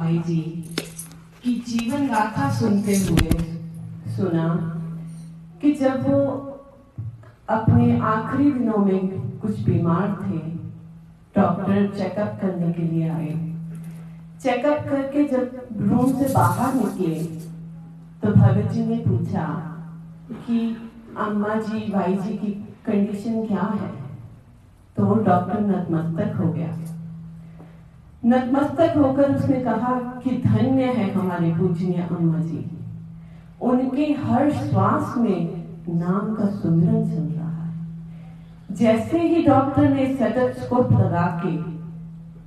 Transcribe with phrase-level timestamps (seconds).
[0.00, 0.40] आई जी,
[1.44, 3.30] की जीवन गाथा सुनते हुए
[4.16, 4.46] सुना
[5.62, 6.20] कि जब वो
[7.48, 9.08] अपने आखिरी दिनों में
[9.38, 10.38] कुछ बीमार थे,
[11.36, 13.34] डॉक्टर चेकअप करने के लिए आए।
[14.42, 17.14] चेकअप करके जब रूम से बाहर निकले
[18.22, 19.46] तो भगत जी ने पूछा
[20.30, 20.76] कि,
[21.18, 22.52] अम्मा जी, भाई जी की
[22.86, 23.90] कंडीशन क्या है?
[24.96, 26.78] तो डॉक्टर नतमस्तक हो गया।
[28.24, 29.94] नतमस्तक होकर उसने कहा
[30.24, 32.64] कि धन्य है हमारे पूजनीय अम्मा जी।
[33.60, 40.92] उनके हर श्वास में नाम का सुमिरन चल रहा है। जैसे ही डॉक्टर ने सेटोस्कोप
[40.92, 41.56] लगा के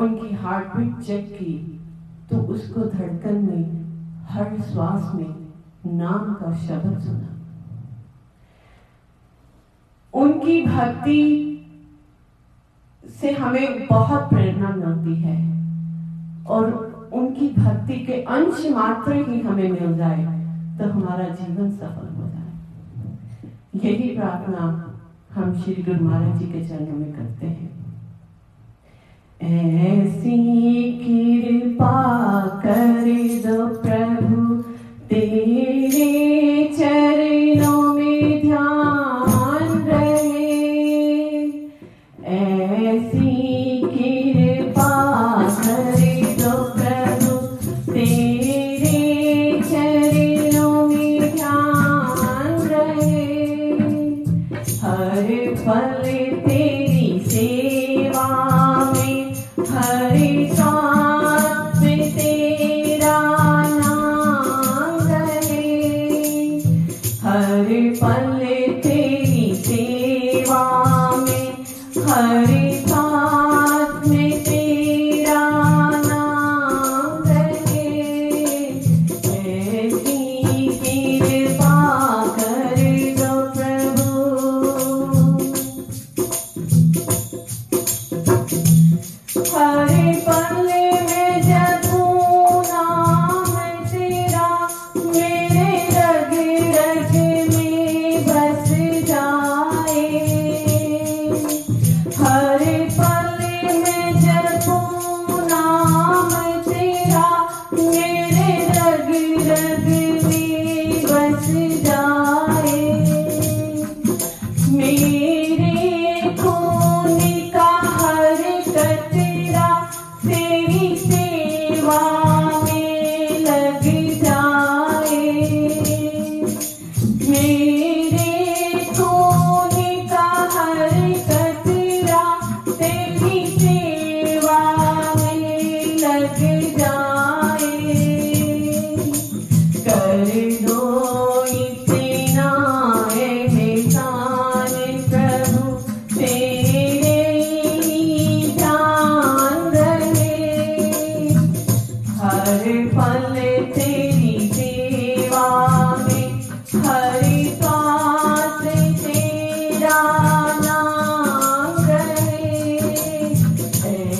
[0.00, 1.80] उनकी हार्ट बीट चेक की
[2.30, 3.64] तो उसको धड़कन में,
[4.28, 5.34] हर श्वास में
[5.94, 7.30] नाम का शब्द सुना।
[10.14, 11.20] उनकी भक्ति
[13.20, 15.53] से हमें बहुत प्रेरणा मिलती है।
[16.46, 16.64] और
[17.12, 20.24] उनकी भक्ति के अंश मात्र ही हमें मिल जाए
[20.78, 22.52] तो हमारा जीवन सफल हो जाए।
[23.84, 24.64] यही प्रार्थना
[25.34, 27.72] हम श्री गुरु महाराज जी के चरणों में करते हैं।
[29.42, 30.36] ऐसी
[31.00, 32.00] कृपा
[32.64, 33.04] कर
[33.46, 34.62] दो प्रभु,
[35.08, 40.46] तेरे चरणों में ध्यान रहे।
[42.36, 43.32] ऐसी
[43.84, 44.43] कृपा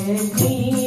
[0.07, 0.84] ऐसी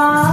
[0.00, 0.29] 와.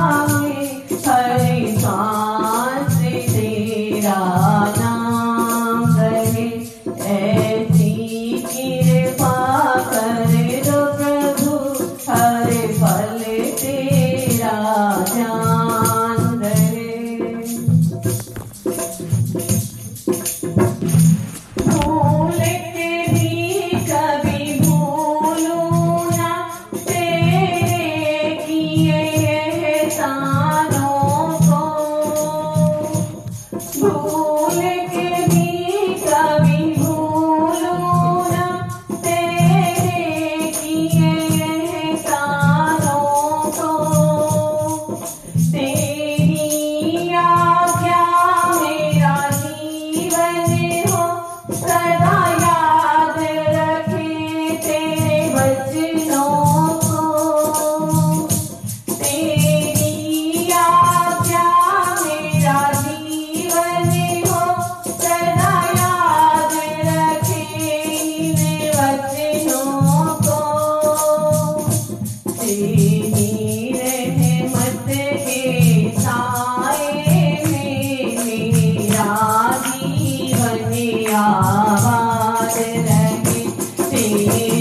[84.28, 84.57] me.